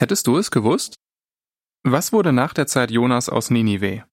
[0.00, 0.94] Hättest du es gewusst?
[1.82, 4.04] Was wurde nach der Zeit Jonas aus Ninive?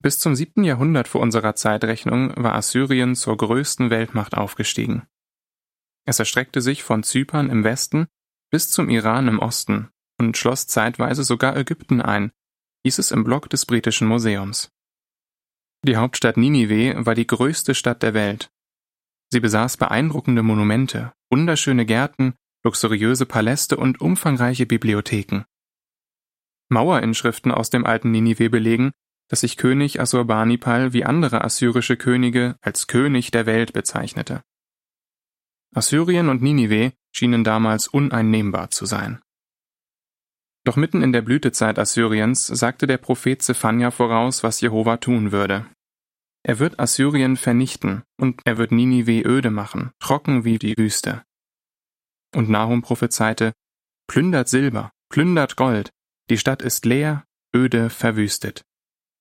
[0.00, 0.62] Bis zum 7.
[0.62, 5.08] Jahrhundert vor unserer Zeitrechnung war Assyrien zur größten Weltmacht aufgestiegen.
[6.06, 8.06] Es erstreckte sich von Zypern im Westen
[8.50, 9.90] bis zum Iran im Osten
[10.20, 12.30] und schloss zeitweise sogar Ägypten ein,
[12.84, 14.70] hieß es im Blog des Britischen Museums.
[15.84, 18.52] Die Hauptstadt Ninive war die größte Stadt der Welt.
[19.32, 22.34] Sie besaß beeindruckende Monumente, wunderschöne Gärten,
[22.64, 25.44] luxuriöse Paläste und umfangreiche Bibliotheken.
[26.70, 28.92] Mauerinschriften aus dem alten Ninive belegen,
[29.28, 34.42] dass sich König Assurbanipal wie andere assyrische Könige als König der Welt bezeichnete.
[35.74, 39.20] Assyrien und Ninive schienen damals uneinnehmbar zu sein.
[40.64, 45.66] Doch mitten in der Blütezeit Assyriens sagte der Prophet Zephania voraus, was Jehova tun würde.
[46.42, 51.22] Er wird Assyrien vernichten und er wird Ninive öde machen, trocken wie die Wüste.
[52.34, 53.52] Und Nahum prophezeite,
[54.08, 55.90] plündert Silber, plündert Gold,
[56.30, 57.24] die Stadt ist leer,
[57.54, 58.64] öde, verwüstet.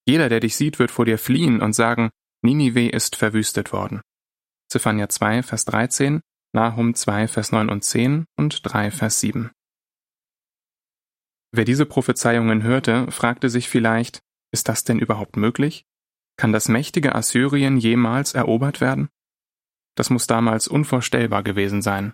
[0.06, 2.10] Jeder, der dich sieht, wird vor dir fliehen und sagen,
[2.42, 4.02] Ninive ist verwüstet worden.
[4.70, 6.22] Zephania 2, Vers 13,
[6.54, 9.52] Nahum 2, Vers 9 und 10 und 3, Vers 7.
[11.52, 14.20] Wer diese Prophezeiungen hörte, fragte sich vielleicht,
[14.52, 15.86] ist das denn überhaupt möglich?
[16.36, 19.10] Kann das mächtige Assyrien jemals erobert werden?
[19.96, 22.14] Das muss damals unvorstellbar gewesen sein.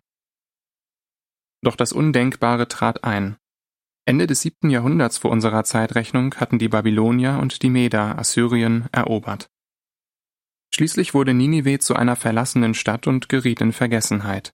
[1.62, 3.38] Doch das Undenkbare trat ein.
[4.06, 9.50] Ende des siebten Jahrhunderts vor unserer Zeitrechnung hatten die Babylonier und die Meder Assyrien erobert.
[10.74, 14.54] Schließlich wurde Ninive zu einer verlassenen Stadt und geriet in Vergessenheit.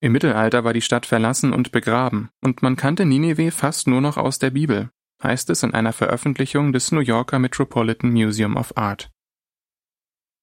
[0.00, 4.16] Im Mittelalter war die Stadt verlassen und begraben, und man kannte Ninive fast nur noch
[4.16, 4.90] aus der Bibel,
[5.22, 9.10] heißt es in einer Veröffentlichung des New Yorker Metropolitan Museum of Art.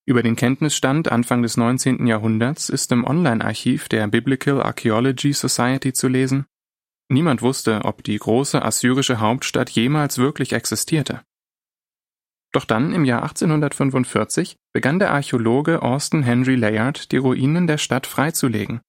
[0.06, 2.08] Über den Kenntnisstand Anfang des 19.
[2.08, 6.46] Jahrhunderts ist im Online-Archiv der Biblical Archaeology Society zu lesen,
[7.10, 11.22] niemand wusste, ob die große assyrische Hauptstadt jemals wirklich existierte.
[12.52, 18.08] Doch dann, im Jahr 1845, begann der Archäologe Austin Henry Layard, die Ruinen der Stadt
[18.08, 18.82] freizulegen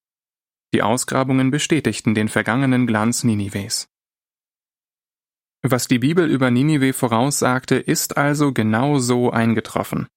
[0.74, 3.88] die Ausgrabungen bestätigten den vergangenen Glanz Ninives.
[5.62, 10.08] Was die Bibel über Ninive voraussagte, ist also genau so eingetroffen.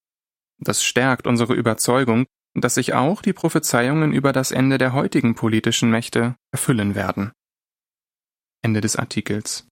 [0.60, 5.90] Das stärkt unsere Überzeugung, dass sich auch die Prophezeiungen über das Ende der heutigen politischen
[5.90, 7.32] Mächte erfüllen werden.
[8.62, 9.68] Ende des Artikels